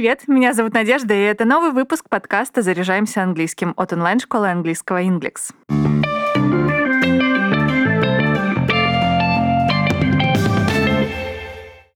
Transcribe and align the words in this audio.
Привет, 0.00 0.28
меня 0.28 0.54
зовут 0.54 0.72
Надежда, 0.72 1.12
и 1.12 1.20
это 1.20 1.44
новый 1.44 1.72
выпуск 1.72 2.06
подкаста 2.08 2.62
«Заряжаемся 2.62 3.22
английским» 3.22 3.74
от 3.76 3.92
онлайн-школы 3.92 4.48
английского 4.48 5.06
«Ингликс». 5.06 5.52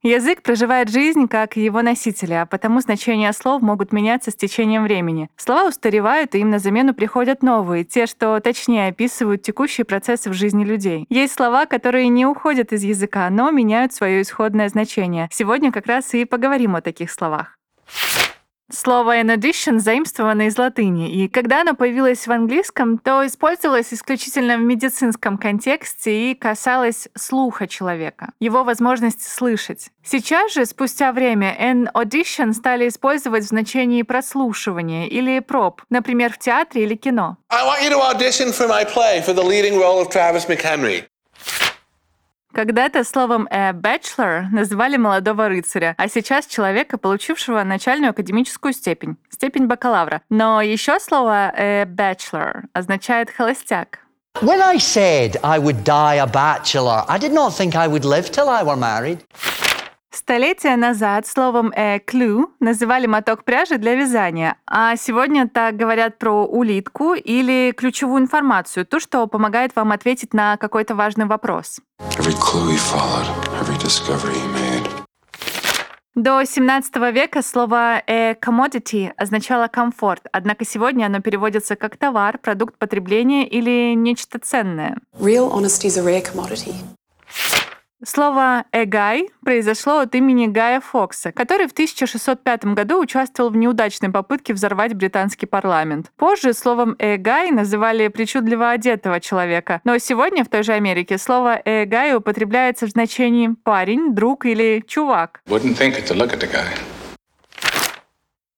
Язык 0.02 0.42
проживает 0.42 0.90
жизнь, 0.90 1.28
как 1.28 1.56
его 1.56 1.80
носители, 1.80 2.34
а 2.34 2.44
потому 2.44 2.80
значения 2.80 3.32
слов 3.32 3.62
могут 3.62 3.90
меняться 3.90 4.30
с 4.30 4.34
течением 4.34 4.82
времени. 4.82 5.30
Слова 5.36 5.68
устаревают, 5.68 6.34
и 6.34 6.40
им 6.40 6.50
на 6.50 6.58
замену 6.58 6.92
приходят 6.92 7.42
новые, 7.42 7.84
те, 7.84 8.04
что 8.04 8.38
точнее 8.40 8.88
описывают 8.88 9.40
текущие 9.40 9.86
процессы 9.86 10.28
в 10.28 10.34
жизни 10.34 10.62
людей. 10.62 11.06
Есть 11.08 11.32
слова, 11.32 11.64
которые 11.64 12.08
не 12.08 12.26
уходят 12.26 12.74
из 12.74 12.82
языка, 12.82 13.30
но 13.30 13.50
меняют 13.50 13.94
свое 13.94 14.20
исходное 14.20 14.68
значение. 14.68 15.30
Сегодня 15.32 15.72
как 15.72 15.86
раз 15.86 16.12
и 16.12 16.26
поговорим 16.26 16.76
о 16.76 16.82
таких 16.82 17.10
словах. 17.10 17.56
Слово 18.74 19.20
in 19.20 19.32
addition 19.32 19.78
заимствовано 19.78 20.48
из 20.48 20.58
латыни, 20.58 21.08
и 21.08 21.28
когда 21.28 21.60
оно 21.60 21.74
появилось 21.74 22.26
в 22.26 22.32
английском, 22.32 22.98
то 22.98 23.24
использовалось 23.24 23.94
исключительно 23.94 24.56
в 24.56 24.62
медицинском 24.62 25.38
контексте 25.38 26.32
и 26.32 26.34
касалось 26.34 27.08
слуха 27.16 27.68
человека, 27.68 28.32
его 28.40 28.64
возможности 28.64 29.28
слышать. 29.28 29.90
Сейчас 30.02 30.52
же, 30.52 30.66
спустя 30.66 31.12
время, 31.12 31.56
in 31.60 31.88
audition 31.92 32.52
стали 32.52 32.88
использовать 32.88 33.44
в 33.44 33.48
значении 33.48 34.02
прослушивания 34.02 35.06
или 35.06 35.38
проб, 35.38 35.82
например, 35.88 36.32
в 36.32 36.38
театре 36.38 36.82
или 36.82 36.96
кино. 36.96 37.36
I 37.50 37.62
want 37.64 37.84
you 37.84 37.90
to 37.90 38.00
audition 38.00 38.52
for 38.52 38.66
my 38.66 38.84
play 38.84 39.22
for 39.24 39.32
the 39.32 39.44
leading 39.44 39.78
role 39.78 40.00
of 40.00 40.10
Travis 40.10 40.46
McHenry. 40.46 41.04
Когда-то 42.54 43.02
словом 43.02 43.48
a 43.50 43.72
bachelor 43.72 44.44
называли 44.52 44.96
молодого 44.96 45.48
рыцаря, 45.48 45.96
а 45.98 46.08
сейчас 46.08 46.46
человека, 46.46 46.98
получившего 46.98 47.64
начальную 47.64 48.10
академическую 48.10 48.72
степень, 48.72 49.16
степень 49.28 49.66
бакалавра. 49.66 50.22
Но 50.30 50.62
еще 50.62 51.00
слово 51.00 51.52
a 51.56 51.84
bachelor 51.84 52.62
означает 52.72 53.28
холостяк. 53.30 53.98
When 54.40 54.60
I 54.60 54.78
said 54.78 55.36
I 55.42 55.58
would 55.58 55.82
die 55.82 56.16
a 56.16 56.26
bachelor, 56.26 57.04
I 57.08 57.18
did 57.18 57.32
not 57.32 57.54
think 57.56 57.74
I 57.74 57.88
would 57.88 58.04
live 58.04 58.30
till 58.30 58.48
I 58.48 58.62
were 58.62 58.76
married. 58.76 59.18
Столетия 60.14 60.76
назад 60.76 61.26
словом 61.26 61.72
э, 61.74 61.98
«клю» 61.98 62.52
называли 62.60 63.06
моток 63.06 63.42
пряжи 63.42 63.78
для 63.78 63.96
вязания, 63.96 64.56
а 64.64 64.94
сегодня 64.94 65.48
так 65.48 65.76
говорят 65.76 66.18
про 66.18 66.46
улитку 66.46 67.14
или 67.14 67.72
ключевую 67.76 68.22
информацию, 68.22 68.86
то, 68.86 69.00
что 69.00 69.26
помогает 69.26 69.74
вам 69.74 69.90
ответить 69.90 70.32
на 70.32 70.56
какой-то 70.56 70.94
важный 70.94 71.24
вопрос. 71.24 71.80
До 76.14 76.44
17 76.44 76.96
века 77.12 77.42
слово 77.42 78.00
э, 78.06 78.34
commodity 78.34 79.10
означало 79.16 79.66
комфорт, 79.66 80.22
однако 80.30 80.64
сегодня 80.64 81.06
оно 81.06 81.22
переводится 81.22 81.74
как 81.74 81.96
товар, 81.96 82.38
продукт 82.38 82.78
потребления 82.78 83.48
или 83.48 83.94
нечто 83.96 84.38
ценное. 84.38 84.96
Real 85.18 85.52
honesty 85.52 85.88
is 85.88 85.98
a 85.98 86.04
rare 86.04 86.22
commodity. 86.22 86.72
Слово 88.06 88.64
«эгай» 88.72 89.30
произошло 89.44 90.00
от 90.00 90.14
имени 90.14 90.46
Гая 90.46 90.80
Фокса, 90.80 91.32
который 91.32 91.66
в 91.66 91.72
1605 91.72 92.64
году 92.66 93.00
участвовал 93.00 93.50
в 93.50 93.56
неудачной 93.56 94.10
попытке 94.10 94.52
взорвать 94.52 94.92
британский 94.92 95.46
парламент. 95.46 96.12
Позже 96.18 96.52
словом 96.52 96.96
«эгай» 96.98 97.50
называли 97.50 98.08
причудливо 98.08 98.70
одетого 98.70 99.20
человека, 99.20 99.80
но 99.84 99.96
сегодня 99.96 100.44
в 100.44 100.48
той 100.48 100.62
же 100.62 100.72
Америке 100.72 101.16
слово 101.16 101.60
«эгай» 101.64 102.14
употребляется 102.14 102.86
в 102.86 102.90
значении 102.90 103.54
«парень», 103.64 104.14
«друг» 104.14 104.44
или 104.44 104.84
«чувак». 104.86 105.40
Wouldn't 105.48 105.78
think 105.78 105.96
it 105.96 106.06
to 106.06 106.14
look 106.14 106.32
at 106.32 106.40
the 106.40 106.50
guy. 106.52 106.93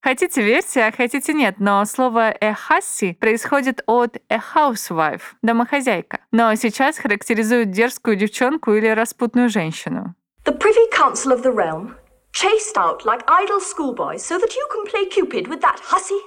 Хотите 0.07 0.41
верьте, 0.41 0.85
а 0.85 0.91
хотите 0.93 1.33
нет, 1.33 1.55
но 1.59 1.83
слово 1.83 2.33
«эхасси» 2.39 3.17
происходит 3.19 3.81
от 3.87 4.15
«a 4.29 4.37
housewife»— 4.55 5.21
домохозяйка, 5.41 6.21
но 6.31 6.55
сейчас 6.55 6.97
характеризует 6.97 7.71
дерзкую 7.71 8.15
девчонку 8.15 8.73
или 8.73 8.87
распутную 8.87 9.49
женщину. 9.49 10.15
The 10.45 10.57
Privy 10.57 10.89
Council 10.97 11.33
of 11.33 11.43
the 11.43 11.53
Realm 11.53 11.95
chased 12.31 12.77
out 12.77 13.03
like 13.03 13.25
idle 13.27 13.59
schoolboys 13.59 14.19
so 14.19 14.39
that 14.39 14.51
you 14.55 14.65
can 14.71 14.85
play 14.89 15.09
Cupid 15.09 15.49
with 15.49 15.59
that 15.59 15.81
hussy. 15.91 16.21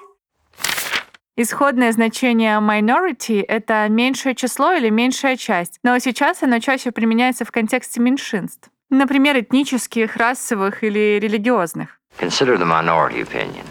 Исходное 1.37 1.93
значение 1.93 2.61
minority— 2.61 3.43
это 3.49 3.89
меньшее 3.89 4.35
число 4.35 4.73
или 4.73 4.91
меньшая 4.91 5.39
часть, 5.39 5.79
но 5.83 5.99
сейчас 6.01 6.43
оно 6.43 6.59
чаще 6.59 6.93
применяется 6.93 7.47
в 7.47 7.51
контексте 7.51 7.99
меньшинств. 8.03 8.69
Например, 8.91 9.41
этнических, 9.41 10.17
расовых 10.17 10.85
или 10.85 11.19
религиозных. 11.19 12.00
Consider 12.19 12.59
the 12.59 12.67
minority 12.67 13.21
opinion. 13.21 13.67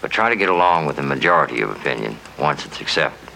But 0.00 0.10
try 0.10 0.28
to 0.28 0.36
get 0.36 0.48
along 0.48 0.86
with 0.86 0.96
the 0.96 1.02
majority 1.02 1.60
of 1.62 1.70
opinion 1.70 2.16
once 2.38 2.64
it's 2.66 2.80
accepted. 2.80 3.26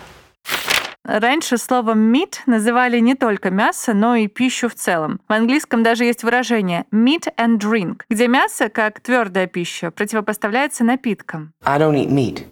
Раньше 1.04 1.58
словом 1.58 2.12
meat 2.12 2.38
называли 2.46 3.00
не 3.00 3.14
только 3.14 3.50
мясо, 3.50 3.94
но 3.94 4.14
и 4.14 4.28
пищу 4.28 4.68
в 4.68 4.74
целом. 4.74 5.20
В 5.28 5.32
английском 5.32 5.82
даже 5.82 6.04
есть 6.04 6.22
выражение 6.22 6.84
meat 6.92 7.26
and 7.36 7.58
drink, 7.58 8.02
где 8.08 8.28
мясо, 8.28 8.68
как 8.68 9.00
твердая 9.00 9.48
пища, 9.48 9.90
противопоставляется 9.90 10.84
напиткам. 10.84 11.52
I 11.64 11.78
don't 11.80 11.96
eat 11.96 12.10
meat. 12.10 12.46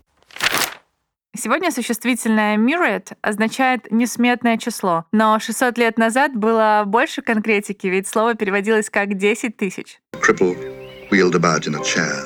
Сегодня 1.36 1.70
существительное 1.70 2.56
myriad 2.56 3.12
означает 3.22 3.92
несметное 3.92 4.56
число, 4.56 5.04
но 5.12 5.38
600 5.38 5.78
лет 5.78 5.96
назад 5.96 6.34
было 6.34 6.82
больше 6.84 7.22
конкретики, 7.22 7.86
ведь 7.86 8.08
слово 8.08 8.34
переводилось 8.34 8.90
как 8.90 9.14
10 9.16 9.56
тысяч. 9.56 10.00
Cripple 10.14 10.67
wheeled 11.10 11.34
about 11.34 11.66
in 11.66 11.74
a 11.74 11.82
chair, 11.82 12.16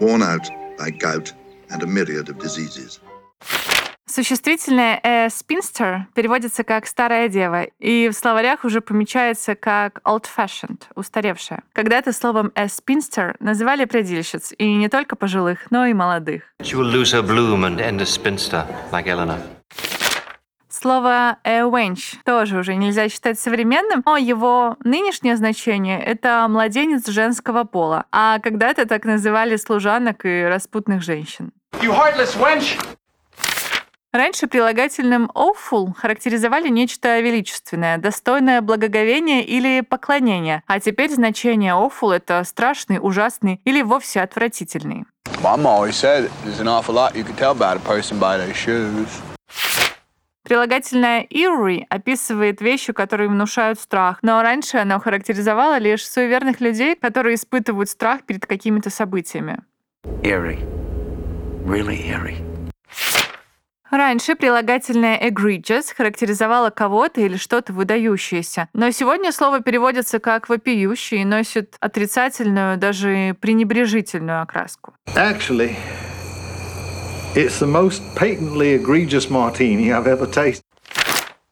worn 0.00 0.22
out 0.22 0.48
by 0.78 0.90
gout 0.90 1.32
and 1.70 1.82
a 1.82 1.86
myriad 1.86 2.28
of 2.28 2.38
diseases. 2.38 3.00
Существительное 4.08 4.98
a 5.02 5.28
spinster 5.28 6.06
переводится 6.14 6.64
как 6.64 6.86
«старая 6.86 7.28
дева», 7.28 7.64
и 7.80 8.08
в 8.08 8.14
словарях 8.14 8.64
уже 8.64 8.80
помечается 8.80 9.54
как 9.56 10.00
old-fashioned, 10.04 10.84
устаревшая. 10.94 11.64
Когда-то 11.74 12.12
словом 12.12 12.50
a 12.54 12.66
spinster 12.66 13.34
называли 13.40 13.84
предельщиц, 13.84 14.54
и 14.56 14.74
не 14.74 14.88
только 14.88 15.16
пожилых, 15.16 15.70
но 15.70 15.84
и 15.86 15.92
молодых. 15.92 16.44
She 16.62 16.76
will 16.76 16.90
lose 16.90 17.12
her 17.12 17.22
bloom 17.22 17.64
and 17.64 17.78
end 17.78 18.00
a 18.00 18.06
spinster, 18.06 18.64
like 18.90 19.06
Eleanor. 19.06 19.40
Слово 20.78 21.38
a 21.42 21.62
wench 21.62 22.16
тоже 22.24 22.58
уже 22.58 22.74
нельзя 22.74 23.08
считать 23.08 23.40
современным, 23.40 24.02
но 24.04 24.18
его 24.18 24.76
нынешнее 24.84 25.36
значение— 25.36 25.98
это 26.04 26.46
младенец 26.50 27.06
женского 27.08 27.64
пола, 27.64 28.04
а 28.12 28.38
когда-то 28.40 28.86
так 28.86 29.06
называли 29.06 29.56
служанок 29.56 30.26
и 30.26 30.42
распутных 30.42 31.02
женщин. 31.02 31.52
You 31.80 31.96
heartless 31.96 32.38
wench! 32.38 32.78
Раньше 34.12 34.48
прилагательным 34.48 35.30
awful 35.34 35.94
характеризовали 35.96 36.68
нечто 36.68 37.20
величественное, 37.20 37.96
достойное 37.96 38.60
благоговения 38.60 39.40
или 39.40 39.80
поклонения, 39.80 40.62
а 40.66 40.78
теперь 40.78 41.10
значение 41.10 41.72
awful— 41.72 42.12
это 42.14 42.44
страшный, 42.44 42.98
ужасный 43.00 43.62
или 43.64 43.80
вовсе 43.80 44.20
отвратительный. 44.20 45.06
Mom 45.42 45.66
always 45.66 45.96
said 45.96 46.30
there's 46.44 46.60
an 46.60 46.68
awful 46.68 46.94
lot 46.94 47.16
you 47.16 47.24
can 47.24 47.34
tell 47.36 47.52
about 47.52 47.78
a 47.78 47.80
person 47.80 48.18
by 48.18 48.36
their 48.36 48.52
shoes. 48.52 49.35
Прилагательное 50.46 51.26
eerie 51.28 51.84
описывает 51.88 52.60
вещи, 52.60 52.92
которые 52.92 53.28
внушают 53.28 53.80
страх, 53.80 54.20
но 54.22 54.40
раньше 54.42 54.76
оно 54.76 55.00
характеризовало 55.00 55.78
лишь 55.78 56.08
суеверных 56.08 56.60
людей, 56.60 56.94
которые 56.94 57.34
испытывают 57.34 57.90
страх 57.90 58.22
перед 58.22 58.46
какими-то 58.46 58.88
событиями. 58.88 59.58
Eerie. 60.22 60.60
Really 61.66 61.98
eerie. 61.98 62.36
Раньше 63.90 64.36
прилагательное 64.36 65.18
egregious 65.18 65.92
характеризовало 65.92 66.70
кого-то 66.70 67.20
или 67.20 67.36
что-то 67.36 67.72
выдающееся, 67.72 68.68
но 68.72 68.92
сегодня 68.92 69.32
слово 69.32 69.62
переводится 69.62 70.20
как 70.20 70.48
вопиющий 70.48 71.22
и 71.22 71.24
носит 71.24 71.74
отрицательную, 71.80 72.78
даже 72.78 73.36
пренебрежительную 73.40 74.42
окраску. 74.42 74.94
Actually, 75.16 75.74
It's 77.36 77.58
the 77.58 77.66
most 77.66 78.00
patently 78.14 78.72
egregious 78.72 79.28
martini 79.28 79.92
I've 79.92 80.06
ever 80.06 80.26
tasted. 80.26 80.62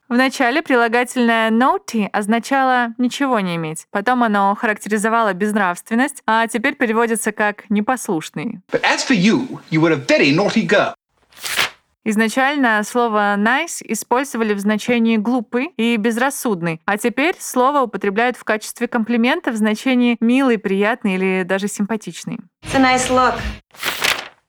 Вначале 0.08 0.62
прилагательное 0.62 1.50
naughty 1.50 2.08
означало 2.10 2.94
«ничего 2.96 3.38
не 3.40 3.56
иметь». 3.56 3.84
Потом 3.90 4.22
оно 4.22 4.54
характеризовало 4.54 5.34
безнравственность, 5.34 6.22
а 6.26 6.46
теперь 6.46 6.76
переводится 6.76 7.32
как 7.32 7.68
«непослушный». 7.68 8.60
But 8.72 8.80
as 8.82 9.06
for 9.06 9.14
you, 9.14 9.60
you 9.70 9.82
were 9.82 9.92
a 9.92 9.96
very 9.96 10.34
naughty 10.34 10.66
girl. 10.66 10.94
Изначально 12.06 12.82
слово 12.82 13.34
nice 13.36 13.82
использовали 13.86 14.54
в 14.54 14.60
значении 14.60 15.18
глупый 15.18 15.72
и 15.76 15.98
безрассудный, 15.98 16.80
а 16.86 16.96
теперь 16.96 17.34
слово 17.38 17.80
употребляют 17.80 18.38
в 18.38 18.44
качестве 18.44 18.88
комплимента 18.88 19.50
в 19.50 19.56
значении 19.56 20.16
милый, 20.20 20.56
приятный 20.56 21.16
или 21.16 21.42
даже 21.42 21.68
симпатичный. 21.68 22.38
It's 22.62 22.74
a 22.74 22.80
nice 22.80 23.10
look. 23.10 23.34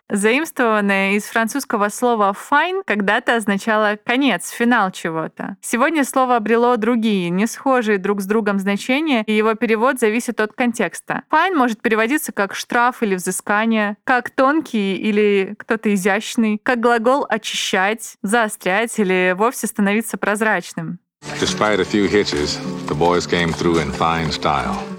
Заимствованное 0.09 1.13
из 1.13 1.23
французского 1.23 1.89
слова 1.89 2.31
«fine» 2.33 2.83
когда-то 2.85 3.35
означало 3.37 3.97
«конец», 4.05 4.51
«финал» 4.51 4.91
чего-то. 4.91 5.57
Сегодня 5.61 6.05
слово 6.05 6.35
обрело 6.35 6.77
другие, 6.77 7.31
не 7.31 7.47
схожие 7.47 7.97
друг 7.97 8.21
с 8.21 8.25
другом 8.25 8.59
значения, 8.59 9.23
и 9.25 9.33
его 9.33 9.55
перевод 9.55 9.99
зависит 9.99 10.39
от 10.39 10.53
контекста. 10.53 11.23
«Fine» 11.31 11.55
может 11.55 11.81
переводиться 11.81 12.31
как 12.31 12.53
«штраф» 12.53 13.01
или 13.01 13.15
«взыскание», 13.15 13.97
как 14.03 14.29
«тонкий» 14.29 14.95
или 14.95 15.55
«кто-то 15.57 15.91
изящный», 15.91 16.59
как 16.61 16.79
глагол 16.79 17.25
«очищать», 17.27 18.17
«заострять» 18.21 18.99
или 18.99 19.33
вовсе 19.35 19.65
становиться 19.65 20.17
прозрачным. 20.17 20.99
Despite 21.39 21.79
a 21.79 21.83
few 21.83 22.07
hitches, 22.07 22.59
the 22.87 22.95
boys 22.95 23.25
came 23.25 23.51
through 23.51 23.79
in 23.79 23.91
fine 23.91 24.31
style. 24.31 24.94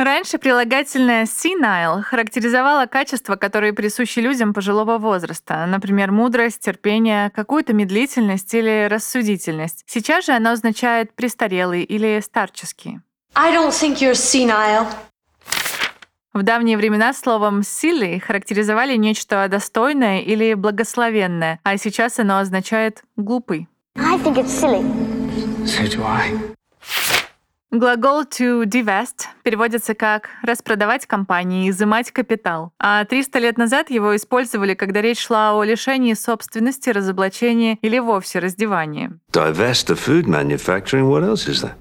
Раньше 0.00 0.38
прилагательное 0.38 1.26
senile 1.26 2.00
характеризовало 2.00 2.86
качества, 2.86 3.36
которые 3.36 3.74
присущи 3.74 4.20
людям 4.20 4.54
пожилого 4.54 4.96
возраста, 4.96 5.66
например, 5.66 6.10
мудрость, 6.10 6.60
терпение, 6.60 7.28
какую-то 7.28 7.74
медлительность 7.74 8.54
или 8.54 8.88
рассудительность. 8.88 9.84
Сейчас 9.86 10.24
же 10.24 10.32
оно 10.32 10.52
означает 10.52 11.12
престарелый 11.12 11.82
или 11.82 12.18
старческий. 12.24 13.00
I 13.34 13.54
don't 13.54 13.72
think 13.72 13.96
you're 13.98 14.14
senile. 14.14 14.86
В 16.32 16.42
давние 16.44 16.78
времена 16.78 17.12
словом 17.12 17.60
«silly» 17.60 18.20
характеризовали 18.20 18.96
нечто 18.96 19.46
достойное 19.50 20.20
или 20.20 20.54
благословенное, 20.54 21.60
а 21.62 21.76
сейчас 21.76 22.18
оно 22.18 22.38
означает 22.38 23.02
«глупый». 23.16 23.68
I 23.96 24.16
think 24.16 24.38
it's 24.38 24.48
silly. 24.48 24.82
So 25.66 25.86
do 25.86 26.02
I. 26.02 26.56
Глагол 27.72 28.24
to 28.24 28.64
divest 28.64 29.26
переводится 29.44 29.94
как 29.94 30.30
«распродавать 30.42 31.06
компании», 31.06 31.70
«изымать 31.70 32.10
капитал». 32.10 32.72
А 32.80 33.04
300 33.04 33.38
лет 33.38 33.58
назад 33.58 33.90
его 33.90 34.16
использовали, 34.16 34.74
когда 34.74 35.00
речь 35.00 35.20
шла 35.20 35.52
о 35.52 35.62
лишении 35.62 36.14
собственности, 36.14 36.90
разоблачении 36.90 37.78
или 37.80 38.00
вовсе 38.00 38.40
раздевании. 38.40 39.12
Divest 39.32 39.88
of 39.88 40.00
food 40.04 40.24
manufacturing, 40.24 41.08
what 41.08 41.22
else 41.22 41.46
is 41.48 41.62
that? 41.62 41.74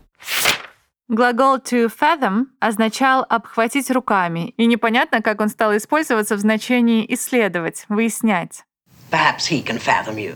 Глагол 1.07 1.57
to 1.57 1.91
fathom 1.91 2.45
означал 2.59 3.25
обхватить 3.27 3.89
руками, 3.89 4.53
и 4.57 4.67
непонятно, 4.67 5.23
как 5.23 5.41
он 5.41 5.49
стал 5.49 5.75
использоваться 5.75 6.35
в 6.35 6.39
значении 6.39 7.03
исследовать, 7.11 7.85
выяснять. 7.89 8.63
Perhaps 9.09 9.49
he 9.49 9.63
can 9.65 9.79
fathom 9.79 10.17
you. 10.17 10.35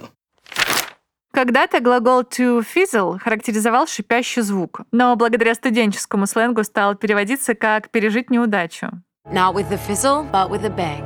Когда-то 1.34 1.80
глагол 1.80 2.22
to 2.22 2.64
fizzle 2.64 3.18
характеризовал 3.18 3.88
шипящий 3.88 4.44
звук, 4.44 4.82
но 4.92 5.16
благодаря 5.16 5.56
студенческому 5.56 6.28
сленгу 6.28 6.64
стал 6.64 6.94
переводиться 6.94 7.56
как 7.56 7.90
«пережить 7.90 8.30
неудачу». 8.30 8.92
Not 9.32 9.56
with 9.56 9.68
the 9.72 9.80
fizzle, 9.88 10.30
but 10.32 10.52
with 10.52 10.64
a 10.64 10.70
bang. 10.70 11.04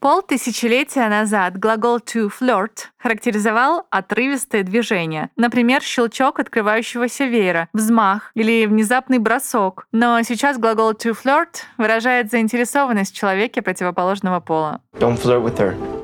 Пол 0.00 0.22
тысячелетия 0.22 1.08
назад 1.10 1.58
глагол 1.58 1.98
to 1.98 2.30
flirt 2.30 2.86
характеризовал 2.96 3.86
отрывистое 3.90 4.62
движение, 4.62 5.28
например, 5.36 5.82
щелчок 5.82 6.38
открывающегося 6.38 7.24
веера, 7.24 7.68
взмах 7.74 8.30
или 8.34 8.64
внезапный 8.64 9.18
бросок. 9.18 9.88
Но 9.92 10.22
сейчас 10.22 10.56
глагол 10.56 10.92
to 10.92 11.14
flirt 11.14 11.64
выражает 11.76 12.30
заинтересованность 12.30 13.12
в 13.14 13.18
человеке 13.18 13.60
противоположного 13.60 14.40
пола. 14.40 14.80
Don't 14.98 15.20
flirt 15.20 15.42
with 15.42 15.58
her. 15.58 15.95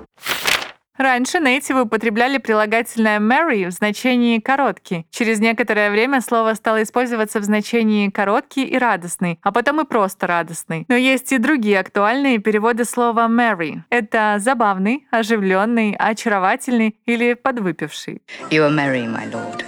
Раньше 1.02 1.40
нейтивы 1.40 1.82
употребляли 1.82 2.38
прилагательное 2.38 3.18
marry 3.18 3.66
в 3.66 3.72
значении 3.72 4.38
«короткий». 4.38 5.04
Через 5.10 5.40
некоторое 5.40 5.90
время 5.90 6.20
слово 6.20 6.54
стало 6.54 6.80
использоваться 6.84 7.40
в 7.40 7.42
значении 7.42 8.08
«короткий» 8.08 8.64
и 8.64 8.78
«радостный», 8.78 9.40
а 9.42 9.50
потом 9.50 9.80
и 9.80 9.84
просто 9.84 10.28
«радостный». 10.28 10.84
Но 10.86 10.94
есть 10.94 11.32
и 11.32 11.38
другие 11.38 11.80
актуальные 11.80 12.38
переводы 12.38 12.84
слова 12.84 13.26
marry. 13.26 13.80
Это 13.90 14.36
забавный, 14.38 15.08
оживленный, 15.10 15.96
очаровательный 15.98 16.94
или 17.04 17.34
подвыпивший. 17.34 18.22
You 18.50 18.68
are 18.68 18.70
merry, 18.70 19.04
my 19.04 19.28
lord. 19.32 19.64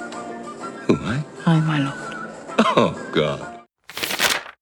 Who, 0.87 0.97
I? 1.05 1.25
I, 1.47 1.61
my 1.63 1.81
lord. 1.81 2.77
Oh, 2.77 2.97
God. 3.13 3.41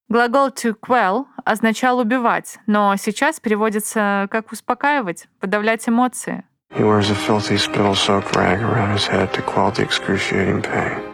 Глагол 0.08 0.48
to 0.48 0.74
quell 0.74 1.26
означал 1.44 1.98
убивать, 1.98 2.58
но 2.66 2.96
сейчас 2.96 3.40
переводится 3.40 4.26
как 4.30 4.52
успокаивать, 4.52 5.26
подавлять 5.38 5.86
эмоции. 5.86 6.44
He 6.74 6.82
wears 6.82 7.10
a 7.10 7.14
filthy 7.14 7.58
spittle-soaked 7.58 8.34
rag 8.34 8.62
around 8.62 8.92
his 8.92 9.06
head 9.06 9.32
to 9.34 9.42
quell 9.42 9.70
the 9.70 9.82
excruciating 9.82 10.62
pain. 10.62 11.12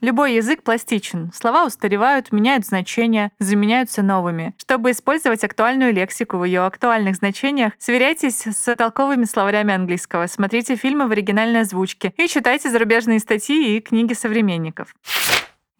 Любой 0.00 0.34
язык 0.34 0.62
пластичен. 0.62 1.32
Слова 1.32 1.64
устаревают, 1.64 2.30
меняют 2.30 2.64
значения, 2.64 3.32
заменяются 3.40 4.02
новыми. 4.02 4.54
Чтобы 4.58 4.92
использовать 4.92 5.42
актуальную 5.42 5.92
лексику 5.92 6.38
в 6.38 6.44
ее 6.44 6.60
актуальных 6.60 7.16
значениях, 7.16 7.72
сверяйтесь 7.78 8.46
с 8.46 8.76
толковыми 8.76 9.24
словарями 9.24 9.74
английского, 9.74 10.26
смотрите 10.28 10.76
фильмы 10.76 11.08
в 11.08 11.12
оригинальной 11.12 11.62
озвучке 11.62 12.12
и 12.16 12.28
читайте 12.28 12.70
зарубежные 12.70 13.18
статьи 13.18 13.76
и 13.76 13.80
книги 13.80 14.12
современников. 14.12 14.94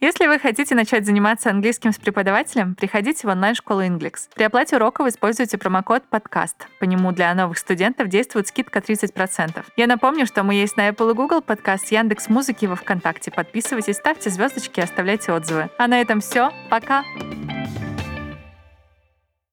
Если 0.01 0.29
вы 0.29 0.39
хотите 0.39 0.77
начать 0.77 1.05
заниматься 1.05 1.51
английским 1.51 1.93
с 1.93 1.97
преподавателем, 1.97 2.77
приходите 2.77 3.27
в 3.27 3.31
онлайн-школу 3.31 3.83
Inglix. 3.83 4.29
При 4.33 4.45
оплате 4.45 4.77
уроков 4.77 5.09
используйте 5.09 5.59
промокод 5.59 6.05
«Подкаст». 6.09 6.69
По 6.79 6.85
нему 6.85 7.11
для 7.11 7.35
новых 7.35 7.59
студентов 7.59 8.09
действует 8.09 8.47
скидка 8.47 8.79
30%. 8.79 9.65
Я 9.77 9.87
напомню, 9.89 10.25
что 10.27 10.45
мы 10.45 10.55
есть 10.55 10.77
на 10.77 10.89
Apple 10.89 11.11
и 11.11 11.15
Google 11.15 11.43
подкаст, 11.43 11.91
Яндекс 11.91 12.29
Музыки 12.29 12.67
во 12.67 12.77
Вконтакте. 12.77 13.33
Подписывайтесь, 13.33 13.97
ставьте 13.97 14.31
звездочки 14.31 14.79
и 14.79 14.85
оставляйте 14.85 15.33
отзывы. 15.33 15.69
А 15.79 15.89
на 15.89 16.01
этом 16.01 16.21
все. 16.21 16.53
Пока! 16.71 17.03
Пока! 17.19 17.88